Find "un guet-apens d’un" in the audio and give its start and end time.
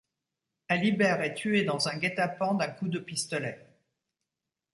1.87-2.69